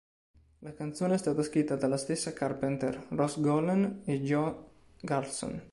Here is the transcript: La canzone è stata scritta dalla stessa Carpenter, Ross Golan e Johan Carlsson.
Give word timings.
La 0.61 0.73
canzone 0.73 1.13
è 1.13 1.17
stata 1.19 1.43
scritta 1.43 1.75
dalla 1.75 1.95
stessa 1.95 2.33
Carpenter, 2.33 3.05
Ross 3.09 3.39
Golan 3.39 4.01
e 4.05 4.19
Johan 4.21 4.55
Carlsson. 5.03 5.61